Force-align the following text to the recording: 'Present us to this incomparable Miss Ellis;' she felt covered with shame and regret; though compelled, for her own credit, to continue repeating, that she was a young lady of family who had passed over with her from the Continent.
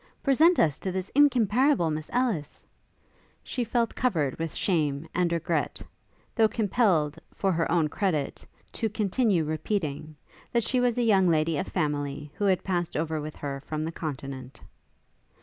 'Present 0.23 0.57
us 0.57 0.79
to 0.79 0.91
this 0.91 1.09
incomparable 1.13 1.91
Miss 1.91 2.09
Ellis;' 2.11 2.65
she 3.43 3.63
felt 3.63 3.93
covered 3.93 4.35
with 4.39 4.55
shame 4.55 5.07
and 5.13 5.31
regret; 5.31 5.79
though 6.33 6.47
compelled, 6.47 7.19
for 7.35 7.51
her 7.51 7.71
own 7.71 7.87
credit, 7.87 8.43
to 8.71 8.89
continue 8.89 9.43
repeating, 9.43 10.15
that 10.51 10.63
she 10.63 10.79
was 10.79 10.97
a 10.97 11.03
young 11.03 11.29
lady 11.29 11.55
of 11.59 11.67
family 11.67 12.31
who 12.33 12.45
had 12.45 12.63
passed 12.63 12.97
over 12.97 13.21
with 13.21 13.35
her 13.35 13.59
from 13.61 13.83
the 13.85 13.91
Continent. 13.91 14.59